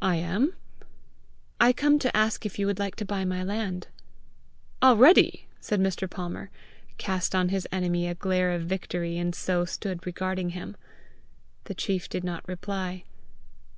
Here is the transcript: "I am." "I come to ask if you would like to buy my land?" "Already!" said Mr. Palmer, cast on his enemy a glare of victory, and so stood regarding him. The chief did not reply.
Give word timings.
"I 0.00 0.16
am." 0.16 0.54
"I 1.60 1.74
come 1.74 1.98
to 1.98 2.16
ask 2.16 2.46
if 2.46 2.58
you 2.58 2.64
would 2.64 2.78
like 2.78 2.96
to 2.96 3.04
buy 3.04 3.26
my 3.26 3.44
land?" 3.44 3.88
"Already!" 4.82 5.48
said 5.60 5.80
Mr. 5.82 6.08
Palmer, 6.08 6.48
cast 6.96 7.34
on 7.34 7.50
his 7.50 7.68
enemy 7.70 8.08
a 8.08 8.14
glare 8.14 8.52
of 8.52 8.62
victory, 8.62 9.18
and 9.18 9.34
so 9.34 9.66
stood 9.66 10.06
regarding 10.06 10.48
him. 10.56 10.78
The 11.64 11.74
chief 11.74 12.08
did 12.08 12.24
not 12.24 12.48
reply. 12.48 13.04